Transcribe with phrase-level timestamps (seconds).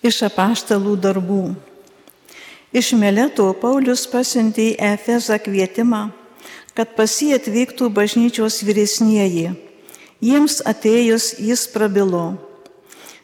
[0.00, 1.42] Iš apaštalų darbų.
[2.72, 6.06] Iš Meleto Paulius pasiuntė į Efezą kvietimą,
[6.72, 9.50] kad pas jį atvyktų bažnyčios vyresnieji.
[10.24, 12.38] Jiems atėjus jis prabilo.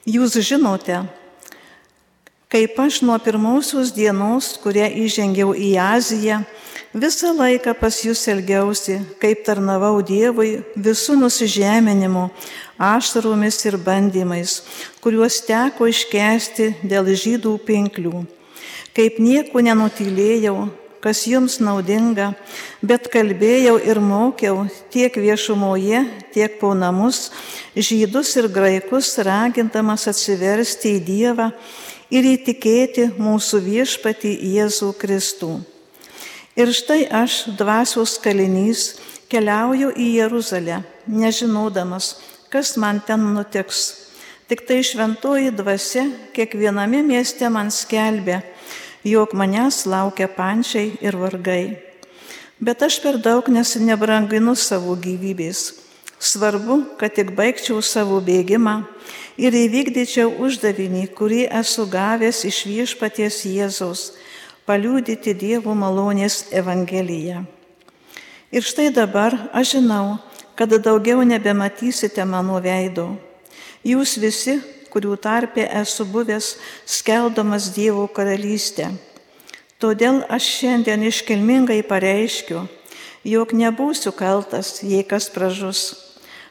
[0.05, 0.99] Jūs žinote,
[2.53, 6.43] kaip aš nuo pirmosios dienos, kurią įžengiau į Aziją,
[6.95, 12.29] visą laiką pas jūs elgiausi, kaip tarnavau Dievui visų nusižeminimu,
[12.79, 14.63] ašaromis ir bandymais,
[15.05, 18.25] kuriuos teko iškesti dėl žydų pinklių.
[18.97, 20.57] Kaip nieko nenutylėjau,
[21.05, 22.33] kas jums naudinga,
[22.83, 26.01] bet kalbėjau ir mokiau tiek viešumoje,
[26.35, 27.31] tiek po namus,
[27.77, 31.51] žydus ir graikus, ragindamas atsiversti į Dievą
[32.11, 35.55] ir įtikėti mūsų viešpatį Jėzų Kristų.
[36.57, 38.95] Ir štai aš, dvasios kalinys,
[39.29, 42.15] keliauju į Jeruzalę, nežinodamas,
[42.49, 44.09] kas man ten nutiks.
[44.49, 48.41] Tik tai šventoji dvasia kiekviename mieste man skelbė,
[49.05, 51.77] jog manęs laukia pančiai ir vargai.
[52.57, 55.75] Bet aš per daug nesinebranginu savo gyvybės.
[56.17, 58.79] Svarbu, kad tik baigčiau savo bėgimą
[59.37, 64.13] ir įvykdyčiau uždavinį, kurį esu gavęs iš viešpaties Jėzaus-
[64.67, 67.45] paliūdyti Dievo malonės Evangeliją.
[68.51, 70.19] Ir štai dabar aš žinau,
[70.59, 73.15] kad daugiau nebematysite mano veido.
[73.87, 74.57] Jūs visi,
[74.91, 76.57] kurių tarpė esu buvęs,
[76.89, 78.91] skeldamas Dievo karalystę.
[79.79, 82.65] Todėl aš šiandien iškilmingai pareiškiu,
[83.29, 85.83] jog nebūsiu kaltas, jei kas pražus.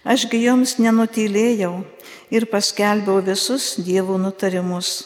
[0.06, 1.80] Ašgi jums nenutylėjau
[2.30, 5.00] ir paskelbiau visus Dievo nutarimus.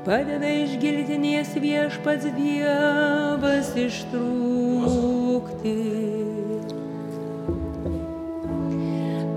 [0.06, 5.74] padeda iš giltinės viešpats Dievas ištrūkti.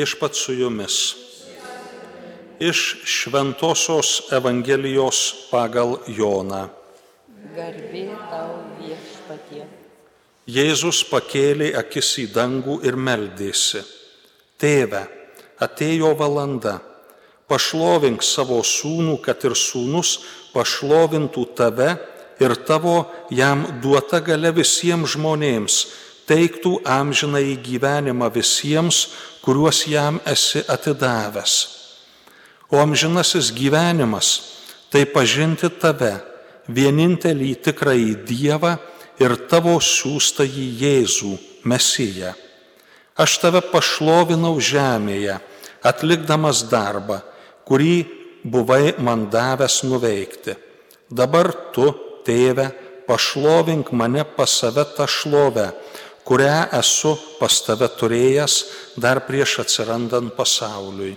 [0.00, 1.14] Viešpat su jumis.
[2.58, 5.18] Iš Šventojios Evangelijos
[5.50, 6.62] pagal Joną.
[7.52, 9.66] Garbė tau viešpatie.
[10.48, 13.84] Jėzus pakėlė akis į dangų ir meldėsi.
[14.56, 15.04] Tėve,
[15.60, 16.78] atėjo valanda.
[17.50, 20.16] Pašlovink savo sūnų, kad ir sūnus
[20.54, 21.98] pašlovintų tave
[22.40, 25.84] ir tavo jam duota gale visiems žmonėms
[26.30, 29.08] teiktų amžiną į gyvenimą visiems,
[29.44, 31.54] kuriuos jam esi atidavęs.
[32.70, 34.28] O amžinasis gyvenimas
[34.90, 36.18] tai pažinti tave,
[36.70, 38.76] vienintelį tikrąjį Dievą
[39.22, 41.32] ir tavo siūstąjį Jėzų,
[41.66, 42.32] Mesiją.
[43.20, 45.36] Aš tave pašlovinau žemėje,
[45.84, 47.20] atlikdamas darbą,
[47.68, 48.06] kurį
[48.44, 50.54] buvai man davęs nuveikti.
[51.10, 51.90] Dabar tu,
[52.24, 52.70] tėve,
[53.08, 55.70] pašlovink mane pas save tą šlovę,
[56.24, 58.54] kurią esu pas tave turėjęs
[58.96, 61.16] dar prieš atsirandant pasauliui.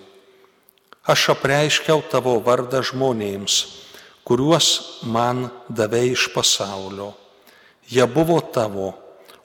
[1.04, 3.56] Aš apreiškiau tavo vardą žmonėms,
[4.24, 4.68] kuriuos
[5.04, 7.12] man davei iš pasaulio.
[7.92, 8.94] Jie buvo tavo,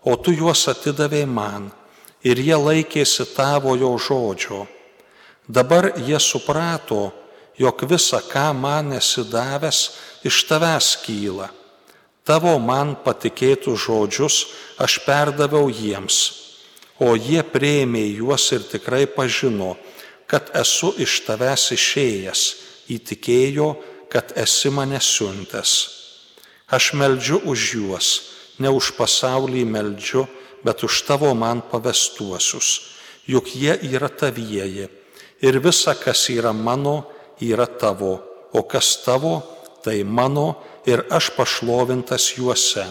[0.06, 1.66] o tu juos atidavai man
[2.22, 4.66] ir jie laikėsi tavojo žodžio.
[5.48, 7.10] Dabar jie suprato,
[7.58, 9.80] jog visa, ką man esi davęs,
[10.22, 11.48] iš tavęs kyla.
[12.28, 14.42] Tavo man patikėtų žodžius
[14.76, 16.18] aš perdaviau jiems,
[17.00, 19.76] o jie prieimė juos ir tikrai pažino,
[20.28, 22.42] kad esu iš tavęs išėjęs,
[22.92, 23.70] įtikėjo,
[24.12, 25.72] kad esi mane siuntęs.
[26.68, 28.08] Aš meldžiu už juos,
[28.60, 30.26] ne už pasaulį meldžiu,
[30.60, 32.92] bet už tavo man pavestuosius,
[33.24, 34.88] juk jie yra tavieji
[35.40, 37.06] ir visa, kas yra mano,
[37.40, 38.18] yra tavo,
[38.52, 39.40] o kas tavo,
[39.84, 42.86] tai mano ir aš pašlovintas juose.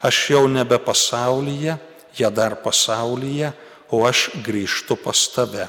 [0.00, 1.76] Aš jau nebe pasaulyje,
[2.16, 3.52] jie dar pasaulyje,
[3.90, 5.66] o aš grįžtu pas tave.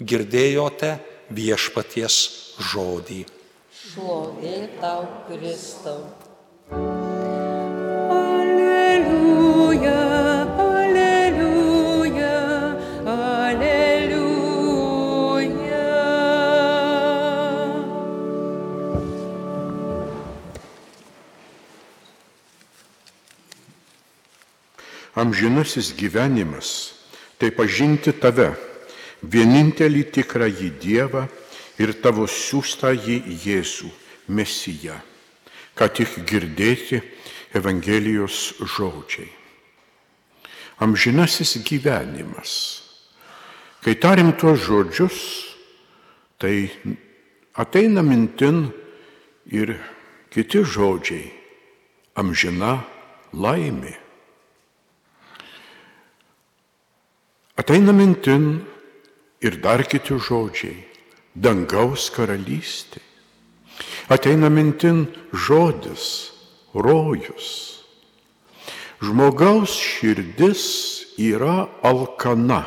[0.00, 0.96] Girdėjote
[1.30, 2.18] viešpaties
[2.72, 3.22] žodį.
[3.82, 7.01] Šlovė tau, Kristau.
[25.32, 26.92] Amžinasis gyvenimas-
[27.40, 28.52] tai pažinti tave,
[29.24, 31.22] vienintelį tikrąjį Dievą
[31.80, 33.88] ir tavo siūstąjį Jėzų,
[34.28, 35.00] Mesiją,
[35.74, 37.00] ką tik girdėti
[37.56, 39.32] Evangelijos žodžiai.
[40.84, 42.82] Amžinasis gyvenimas.
[43.80, 45.48] Kai tarim tuos žodžius,
[46.36, 46.68] tai
[47.56, 48.68] ateina mintin
[49.48, 49.80] ir
[50.28, 51.32] kiti žodžiai-
[52.20, 52.84] amžina
[53.32, 54.01] laimė.
[57.52, 58.64] Ateina mintin
[59.44, 60.88] ir dar kiti žodžiai-
[61.44, 63.00] dangaus karalystė.
[64.08, 65.04] Ateina mintin
[65.34, 66.32] žodis-
[66.84, 67.48] rojus.
[69.02, 72.64] Žmogaus širdis yra alkana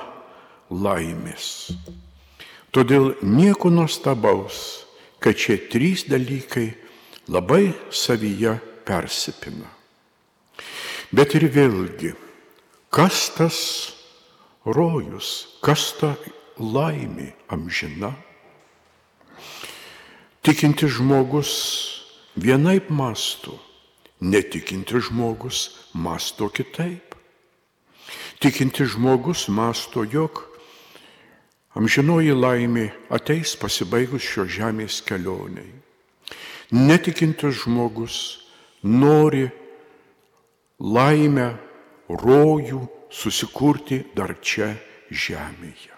[0.70, 1.74] laimės.
[2.72, 4.86] Todėl nieko nuostabaus,
[5.20, 6.76] kad šie trys dalykai
[7.28, 9.66] labai savyje persipina.
[11.12, 12.14] Bet ir vėlgi,
[12.92, 13.95] kas tas
[14.66, 16.16] rojus, kas ta
[16.58, 18.14] laimė amžina?
[20.46, 21.52] Tikinti žmogus
[22.38, 23.58] vienaip masto,
[24.22, 27.16] netikinti žmogus masto kitaip.
[28.42, 30.44] Tikinti žmogus masto, jog
[31.74, 35.72] amžinoji laimė ateis pasibaigus šio žemės kelioniai.
[36.76, 38.18] Netikintis žmogus
[38.84, 39.48] nori
[40.80, 41.56] laimę,
[42.10, 44.74] rojų susikurti dar čia
[45.10, 45.94] žemėje.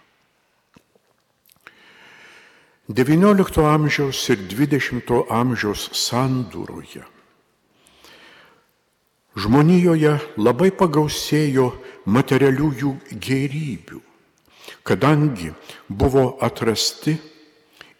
[2.87, 7.03] XIX amžiaus ir XX amžiaus sandūroje
[9.37, 11.69] žmonijoje labai pagausėjo
[12.09, 13.99] materialiųjų gerybių,
[14.87, 15.51] kadangi
[15.87, 17.17] buvo atrasti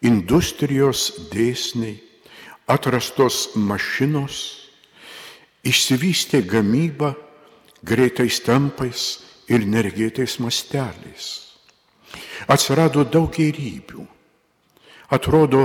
[0.02, 1.98] industrijos dėsniai,
[2.68, 4.40] atrastos mašinos,
[5.66, 7.14] išsivystė gamyba
[7.82, 9.18] greitais tempais
[9.48, 11.48] ir nergėtais masteliais.
[12.48, 14.04] Atsirado daug gerybių.
[15.12, 15.64] Atrodo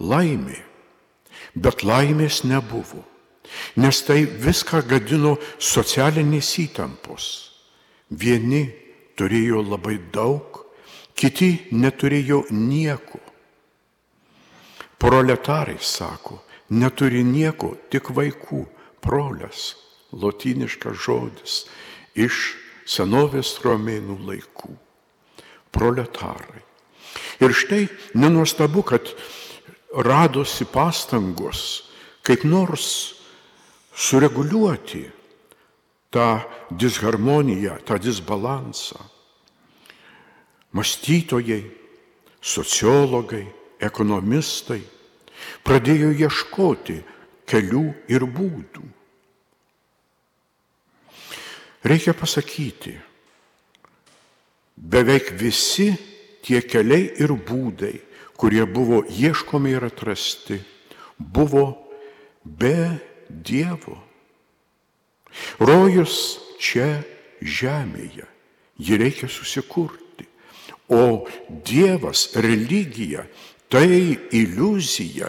[0.00, 0.58] laimė,
[1.54, 3.02] bet laimės nebuvo,
[3.76, 7.26] nes tai viską gadino socialinės įtampos.
[8.08, 8.64] Vieni
[9.18, 10.62] turėjo labai daug,
[11.18, 13.20] kiti neturėjo nieko.
[14.98, 18.64] Proletarai sako, neturi nieko, tik vaikų,
[19.04, 19.74] proles,
[20.12, 21.58] lotiniškas žodis
[22.18, 22.54] iš
[22.88, 24.72] senovės romėnų laikų.
[25.74, 26.64] Proletarai.
[27.44, 27.84] Ir štai
[28.18, 29.12] nenuostabu, kad
[29.94, 31.88] radosi pastangos
[32.28, 33.14] kaip nors
[33.96, 35.04] sureguliuoti
[36.12, 38.98] tą disharmoniją, tą disbalansą.
[40.72, 41.64] Mąstytojai,
[42.40, 43.46] sociologai,
[43.80, 44.82] ekonomistai
[45.64, 46.98] pradėjo ieškoti,
[47.48, 48.84] kelių ir būdų.
[51.84, 52.96] Reikia pasakyti,
[54.76, 55.92] beveik visi
[56.42, 57.94] tie keliai ir būdai,
[58.38, 60.58] kurie buvo ieškomi ir atrasti,
[61.18, 61.70] buvo
[62.42, 63.98] be Dievo.
[65.60, 67.02] Rojus čia
[67.44, 68.24] žemėje,
[68.80, 70.24] jį reikia susikurti.
[70.88, 71.28] O
[71.68, 73.26] Dievas, religija,
[73.68, 75.28] tai iliuzija,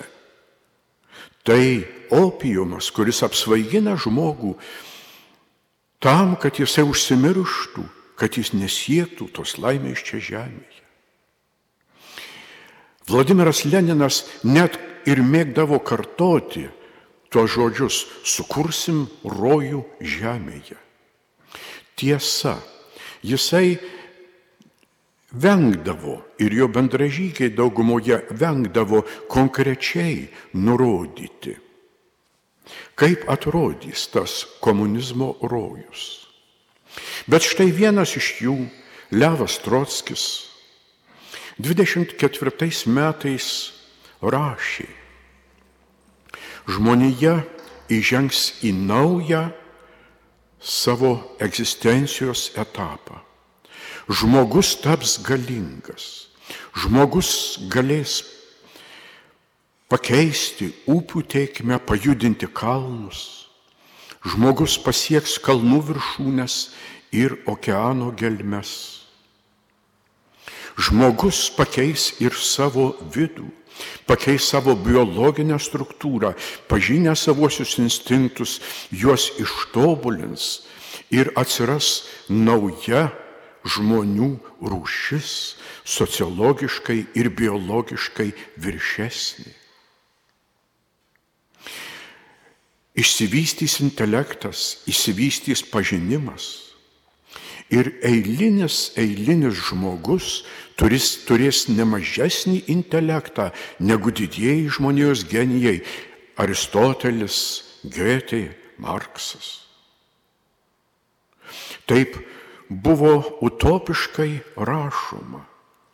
[1.44, 1.84] tai
[2.16, 4.56] opiumas, kuris apsvaigina žmogų
[6.00, 7.84] tam, kad jisai užsimirštų,
[8.20, 10.84] kad jis nesiektų tos laimės čia žemėje.
[13.10, 14.78] Vladimiras Leninas net
[15.10, 16.68] ir mėgdavo kartoti
[17.30, 20.78] tuos žodžius- sukursim rojų žemėje.
[21.96, 22.58] Tiesa,
[23.24, 23.80] jisai
[25.32, 31.58] vengdavo ir jo bendražygiai daugumoje vengdavo konkrečiai nurodyti,
[33.00, 36.28] kaip atrodys tas komunizmo rojus.
[37.30, 38.58] Bet štai vienas iš jų,
[39.12, 40.50] Levas Trotskis,
[41.60, 43.48] 24 metais
[44.22, 44.88] rašė,
[46.70, 47.40] žmonija
[47.90, 49.50] įžengs į naują
[50.62, 53.20] savo egzistencijos etapą.
[54.10, 56.30] Žmogus taps galingas,
[56.74, 58.24] žmogus galės
[59.90, 63.50] pakeisti upių teikime, pajudinti kalnus,
[64.22, 66.58] žmogus pasieks kalnų viršūnės
[67.16, 68.72] ir okeano gelmes.
[70.80, 73.50] Žmogus pakeis ir savo vidų,
[74.08, 76.36] pakeis savo biologinę struktūrą,
[76.70, 78.60] pažinę savosius instinktus,
[78.92, 80.70] juos ištobulins
[81.12, 83.10] ir atsiras nauja
[83.68, 85.32] žmonių rūšis,
[85.84, 88.32] sociologiškai ir biologiškai
[88.62, 89.59] viršesnė.
[93.00, 96.70] Išsivystys intelektas, išsivystys pažinimas.
[97.70, 100.42] Ir eilinis, eilinis žmogus
[100.80, 105.82] turis, turės nemažesnį intelektą negu didieji žmonijos genijai-
[106.42, 109.68] Aristotelis, Goethe, Marksas.
[111.86, 112.16] Taip
[112.70, 115.49] buvo utopiškai rašoma.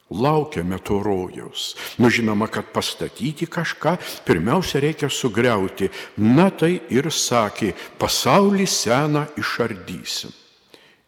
[0.09, 1.75] Laukiame to rojaus.
[1.97, 5.89] Nu žinoma, kad pastatyti kažką, pirmiausia reikia sugriauti.
[6.21, 10.29] Na tai ir sakė, pasaulį seną išardysim.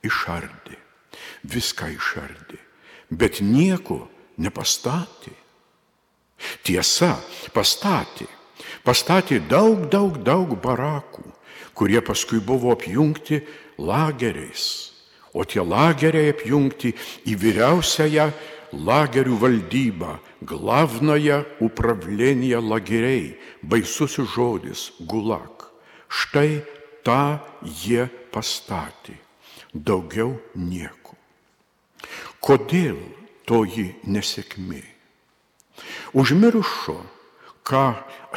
[0.01, 0.79] Išardė.
[1.45, 2.57] Viską išardė.
[3.13, 4.07] Bet nieko
[4.41, 5.35] nepastatė.
[6.65, 7.13] Tiesa,
[7.53, 8.25] pastatė.
[8.81, 11.23] Pastatė daug, daug, daug barakų,
[11.77, 13.43] kurie paskui buvo apjungti
[13.77, 14.97] lageriais
[15.37, 16.93] o tie lageriai apjungti
[17.29, 18.31] į vyriausiąją
[18.73, 23.27] lagerių valdybą, glavnoje upravlėnėje lageriai,
[23.61, 25.67] baisusis žodis gulag.
[26.07, 26.63] Štai
[27.03, 29.17] tą jie pastatė,
[29.73, 31.15] daugiau nieko.
[32.43, 32.99] Kodėl
[33.47, 34.83] toji nesėkmė?
[36.17, 36.97] Užmiršo
[37.67, 37.83] ką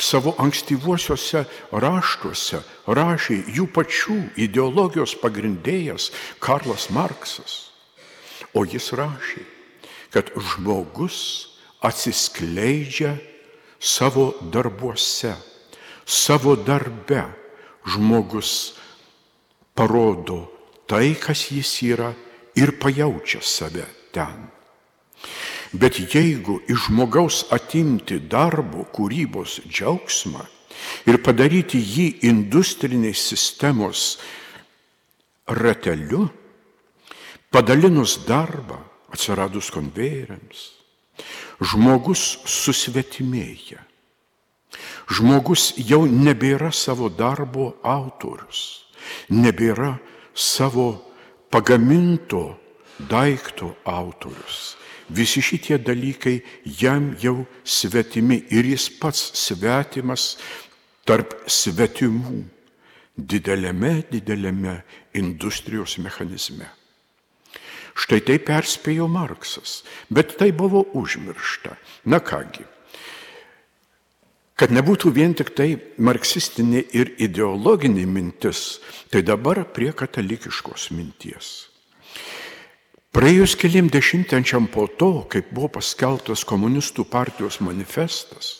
[0.03, 6.11] savo ankstyvuosiuose raštuose rašė jų pačių ideologijos pagrindėjas
[6.43, 7.71] Karlas Marksas.
[8.55, 9.45] O jis rašė,
[10.11, 11.19] kad žmogus
[11.81, 13.17] atsiskleidžia
[13.81, 15.35] savo darbuose,
[16.07, 17.25] savo darbe.
[17.81, 18.77] Žmogus
[19.73, 20.51] parodo
[20.85, 22.11] tai, kas jis yra
[22.61, 24.51] ir pajaučia save ten.
[25.73, 30.45] Bet jeigu iš žmogaus atimti darbo kūrybos džiaugsmą
[31.09, 34.19] ir padaryti jį industrinės sistemos
[35.49, 36.27] rateliu,
[37.51, 40.71] padalinus darbą, atsiradus konvejeriams,
[41.61, 43.83] žmogus susvetimėja.
[45.11, 48.87] Žmogus jau nebėra savo darbo autorius,
[49.29, 49.97] nebėra
[50.35, 50.93] savo
[51.51, 52.55] pagaminto
[53.11, 54.77] daikto autorius
[55.11, 60.37] Visi šitie dalykai jam jau svetimi ir jis pats svetimas
[61.03, 62.45] tarp svetimų
[63.19, 64.77] dideliame, dideliame
[65.19, 66.69] industrijos mechanizme.
[67.95, 69.81] Štai tai perspėjo Marksas,
[70.11, 71.77] bet tai buvo užmiršta.
[72.11, 72.65] Na kągi,
[74.61, 81.71] kad nebūtų vien tik tai marksistinė ir ideologinė mintis, tai dabar prie katalikiškos minties.
[83.11, 88.53] Praėjus keliam dešimtmečiam po to, kaip buvo paskeltas komunistų partijos manifestas,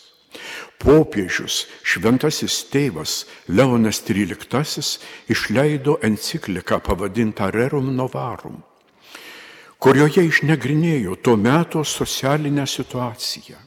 [0.81, 3.13] popiežius šventasis tėvas
[3.47, 8.59] Leonas XIII išleido encikliką pavadintą Rerum Novarum,
[9.81, 13.57] kurioje išnagrinėjo tuo metu socialinę situaciją.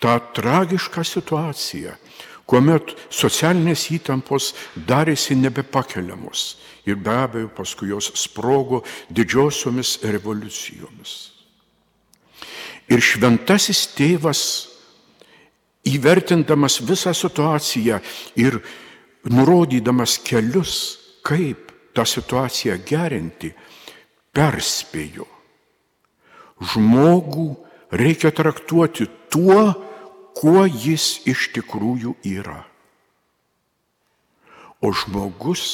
[0.00, 1.94] Ta tragiška situacija,
[2.48, 6.44] kuomet socialinės įtampos darėsi nebepakeliamos
[6.88, 11.12] ir be abejo paskui jos sprogo didžiosiomis revoliucijomis.
[12.90, 14.42] Ir šventasis tėvas,
[15.86, 18.00] įvertindamas visą situaciją
[18.40, 18.58] ir
[19.30, 20.74] nurodydamas kelius,
[21.22, 23.52] kaip tą situaciją gerinti,
[24.36, 25.26] perspėjo.
[26.60, 27.48] Žmogų
[27.90, 29.72] reikia traktuoti tuo,
[30.36, 32.62] kuo jis iš tikrųjų yra.
[34.80, 35.64] O žmogus,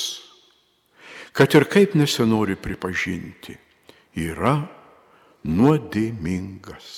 [1.36, 3.54] kad ir kaip nesinori pripažinti,
[4.16, 4.64] yra
[5.46, 6.88] nuodėmingas.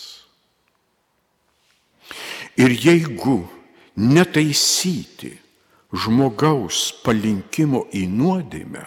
[2.58, 3.42] Ir jeigu
[3.98, 5.34] netaisyti
[5.92, 8.86] žmogaus palinkimo į nuodėmę,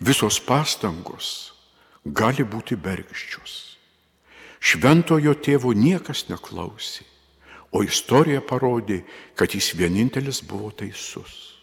[0.00, 1.52] visos pastangos
[2.04, 3.78] gali būti bergščios.
[4.58, 7.04] Šventojo tėvo niekas neklausė,
[7.70, 9.04] o istorija parodė,
[9.38, 11.58] kad jis vienintelis buvo teisus.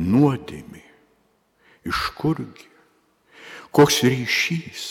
[0.00, 0.82] Nuodėmė.
[1.84, 2.66] Iš kurgi?
[3.74, 4.84] Koks ryšys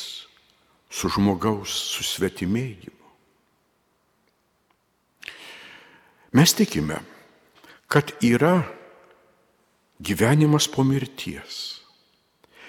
[0.94, 3.02] su žmogaus susvetimėjimu?
[6.34, 6.98] Mes tikime,
[7.92, 8.64] kad yra
[10.04, 11.80] gyvenimas po mirties,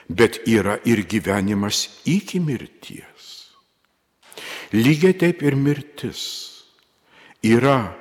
[0.08, 3.50] bet yra ir gyvenimas iki mirties.
[4.74, 6.22] Lygiai taip ir mirtis
[7.42, 7.94] yra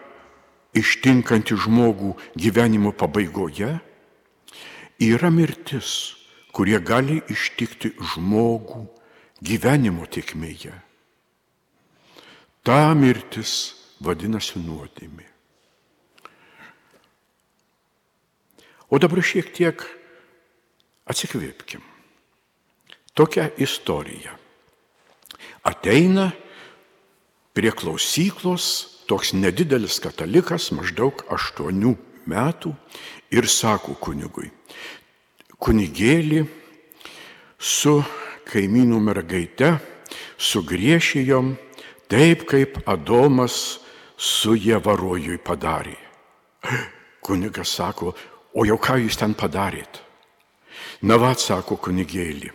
[0.74, 3.74] ištinkanti žmogų gyvenimo pabaigoje,
[5.02, 6.16] yra mirtis,
[6.54, 8.86] kurie gali ištikti žmogų
[9.44, 10.74] gyvenimo tikmėje.
[12.64, 15.33] Ta mirtis vadinasi nuodėmė.
[18.94, 19.82] O dabar šiek tiek
[21.10, 21.82] atsikvėpkim.
[23.18, 24.36] Tokia istorija.
[25.66, 26.28] Ateina
[27.58, 28.68] prie klausyklos
[29.10, 31.96] toks nedidelis katalikas, maždaug aštuonių
[32.30, 32.74] metų,
[33.34, 34.52] ir sako kunigui,
[35.58, 36.44] kunigėlį
[37.58, 37.96] su
[38.52, 39.74] kaimynų mergaite
[40.38, 41.56] sugriešijom
[42.12, 43.80] taip, kaip Adomas
[44.18, 45.98] su Jevarojui padarė.
[47.24, 48.12] Kunigas sako,
[48.54, 50.02] O jau ką jūs ten padarėt?
[51.04, 52.52] Na va, sako kunigėlį,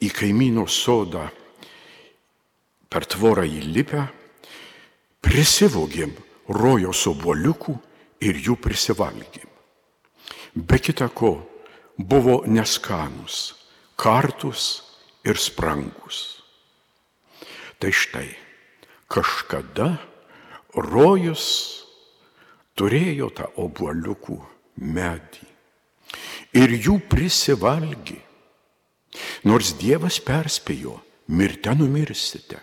[0.00, 1.26] į kaimyno sodą
[2.88, 4.06] per tvorą įlipę,
[5.20, 6.14] prisivogėm
[6.48, 7.76] rojos oboliukų
[8.24, 9.46] ir jų prisivalgėm.
[10.56, 11.36] Be kita ko,
[11.98, 13.54] buvo neskanus,
[14.00, 14.82] kartus
[15.28, 16.40] ir sprangus.
[17.78, 18.28] Tai štai,
[19.12, 19.92] kažkada
[20.74, 21.44] rojus
[22.78, 24.38] turėjo tą oboliukų
[24.78, 25.46] medį.
[26.56, 28.18] Ir jų prisivalgi.
[29.48, 30.96] Nors Dievas perspėjo,
[31.34, 32.60] mirte numirsite.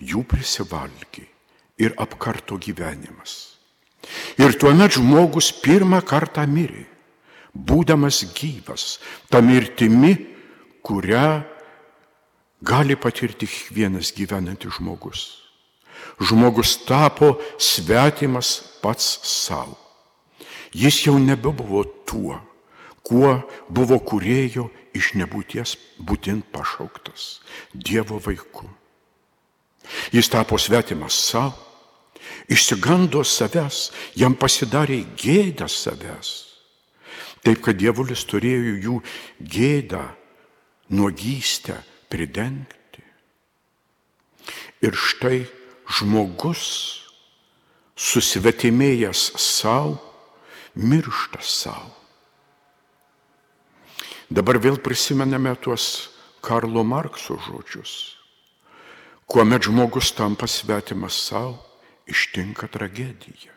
[0.00, 1.26] Jų prisivalgi
[1.80, 3.56] ir apkarto gyvenimas.
[4.40, 6.86] Ir tuomet žmogus pirmą kartą mirė,
[7.52, 10.14] būdamas gyvas, tą mirtimi,
[10.80, 11.42] kurią
[12.64, 15.26] gali patirti kiekvienas gyvenantis žmogus.
[16.20, 19.89] Žmogus tapo svetimas pats savo.
[20.72, 22.38] Jis jau nebebuvo tuo,
[23.02, 23.32] kuo
[23.68, 27.40] buvo kurėjo iš nebūties būtin pašauktas
[27.74, 28.68] Dievo vaiku.
[30.14, 31.56] Jis tapo svetimas savo,
[32.50, 36.50] išsigando savęs, jam pasidarė gėda savęs.
[37.40, 38.96] Taip, kad dievulis turėjo jų
[39.40, 40.02] gėdą,
[40.92, 41.78] nuogystę
[42.12, 43.04] pridengti.
[44.84, 45.46] Ir štai
[45.88, 46.64] žmogus
[47.96, 50.09] susvetimėjęs savo,
[50.80, 51.92] miršta savo.
[54.30, 56.08] Dabar vėl prisimename tuos
[56.40, 58.16] Karlo Markso žodžius.
[59.30, 61.58] Kuomet žmogus tampa svetimas savo,
[62.06, 63.54] ištinka tragedija.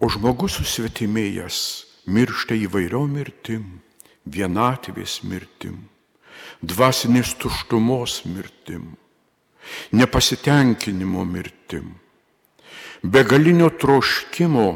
[0.00, 1.58] O žmogus susvetimėjęs
[2.08, 3.66] miršta įvairiom mirtim,
[4.24, 5.82] vienatvės mirtim,
[6.64, 8.94] dvasinės tuštumos mirtim,
[9.92, 11.94] nepasitenkinimo mirtim,
[13.02, 14.68] begalinio troškimo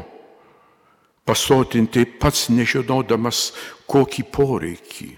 [1.25, 3.51] pasotinti pats nežinodamas
[3.89, 5.09] kokį poreikį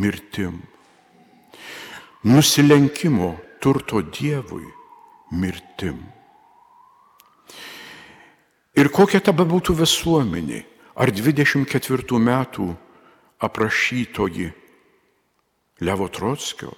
[0.00, 0.60] mirtim,
[2.24, 4.66] nusilenkimo turto Dievui
[5.32, 6.02] mirtim.
[8.74, 10.64] Ir kokia ta bebūtų visuomenė,
[10.98, 12.66] ar 24 metų
[13.42, 14.50] aprašytoji
[15.84, 16.72] Levo Trotskio,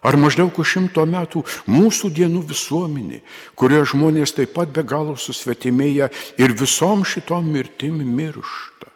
[0.00, 3.20] Ar maždaug už šimto metų mūsų dienų visuomenė,
[3.52, 6.08] kurioje žmonės taip pat be galo susvetimėja
[6.40, 8.88] ir visom šitom mirtim miršta.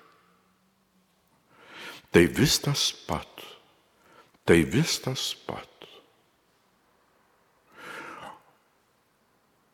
[2.14, 3.44] Tai vis tas pat.
[4.48, 5.68] Tai vis tas pat.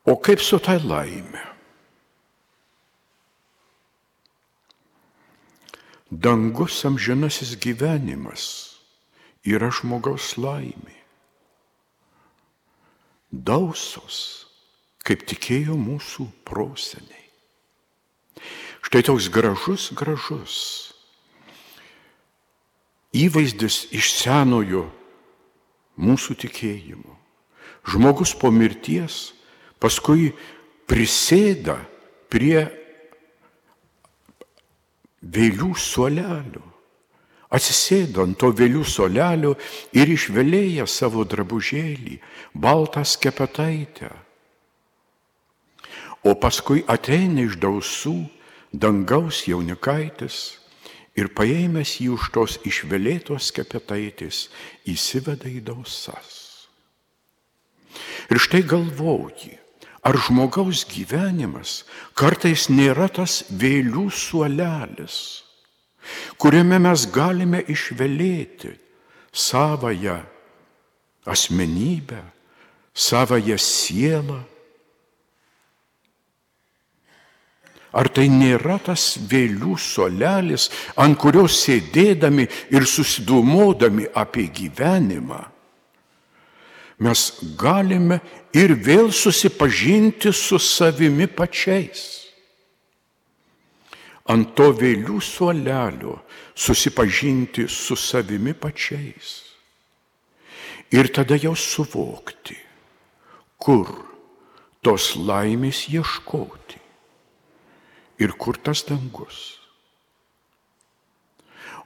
[0.03, 1.43] O kaip su tai laime?
[6.11, 8.47] Dangus amžinasis gyvenimas
[9.47, 11.00] yra žmogaus laimė.
[13.31, 14.47] Dausos,
[15.07, 17.27] kaip tikėjo mūsų proseniai.
[18.81, 20.57] Štai toks gražus, gražus
[23.15, 24.85] įvaizdis iš senojo
[26.01, 27.17] mūsų tikėjimo.
[27.91, 29.31] Žmogus po mirties
[29.81, 30.31] paskui
[30.89, 31.77] prisėda
[32.31, 32.67] prie
[35.21, 36.63] vėlių suolelio,
[37.51, 39.55] atsisėdo ant to vėlių suolelio
[39.97, 42.19] ir išvelėja savo drabužėlį,
[42.55, 44.11] baltą skepetaitę.
[46.23, 48.15] O paskui ateina iš dausų
[48.71, 50.37] dangaus jaunikaitis
[51.17, 54.45] ir paėmęs jį už tos išvelėtos skepetaitės
[54.87, 56.37] įsiveda į dausas.
[58.31, 59.57] Ir štai galvoji,
[60.07, 61.81] ar žmogaus gyvenimas
[62.15, 65.17] kartais nėra tas vėlių suolelis,
[66.41, 68.73] kuriame mes galime išvelėti
[69.31, 70.19] savoją
[71.25, 72.21] asmenybę,
[72.93, 74.41] savoją sielą,
[77.91, 85.41] Ar tai nėra tas vėlių solelis, ant kurios sėdėdami ir susidūmodami apie gyvenimą,
[87.03, 87.25] mes
[87.59, 88.21] galime
[88.55, 92.20] ir vėl susipažinti su savimi pačiais.
[94.29, 96.19] Ant to vėlių suolelio
[96.53, 99.31] susipažinti su savimi pačiais.
[100.91, 102.57] Ir tada jau suvokti,
[103.57, 103.89] kur
[104.83, 106.81] tos laimės ieškoti
[108.21, 109.57] ir kur tas dangus.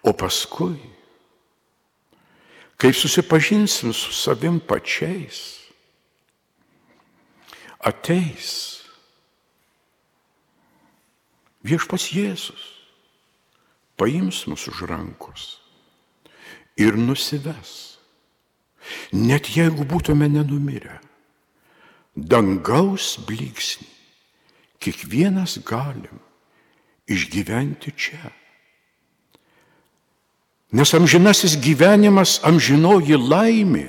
[0.04, 0.82] O paskui,
[2.78, 5.70] kai susipažinsim su savim pačiais,
[7.80, 8.75] ateis
[11.66, 12.64] viešpas Jėzus,
[13.98, 15.58] paims mus už rankos
[16.78, 17.96] ir nusives.
[19.10, 21.00] Net jeigu būtume nenumirę,
[22.14, 23.90] dangaus blyksnį
[24.84, 26.22] kiekvienas galim
[27.10, 28.30] išgyventi čia.
[30.76, 33.88] Nes amžinasis gyvenimas, amžinoji laimė,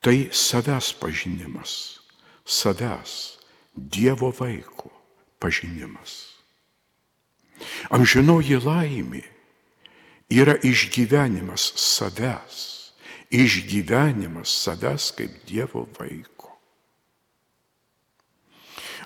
[0.00, 2.00] tai savęs pažinimas,
[2.46, 3.34] savęs,
[3.78, 4.87] Dievo vaiko
[5.40, 6.38] pažinimas.
[7.90, 9.24] Amžinoji laimė
[10.30, 12.58] yra išgyvenimas savęs,
[13.32, 16.52] išgyvenimas savęs kaip Dievo vaiko.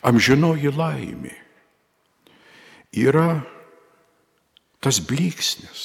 [0.03, 1.35] Amžinoji laimė
[2.99, 3.41] yra
[4.83, 5.83] tas blyksnis,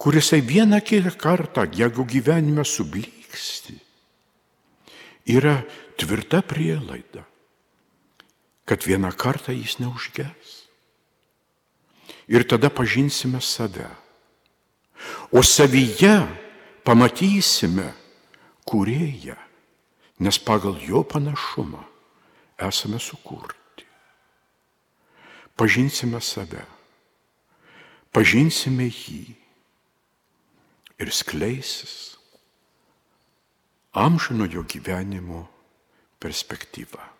[0.00, 3.74] kurisai vieną kitą kartą, jeigu gyvenime sublyksti,
[5.26, 5.58] yra
[5.98, 7.26] tvirta prielaida,
[8.70, 10.70] kad vieną kartą jis neužges.
[12.30, 13.88] Ir tada pažinsime save.
[15.34, 16.22] O savyje
[16.86, 17.90] pamatysime
[18.68, 19.34] kurėją,
[20.22, 21.82] nes pagal jo panašumą
[22.60, 23.60] esame sukurti
[25.60, 26.62] pažinsime save,
[28.16, 29.34] pažinsime jį
[31.00, 32.16] ir skleisis
[33.92, 35.42] amžinojo gyvenimo
[36.22, 37.19] perspektyva.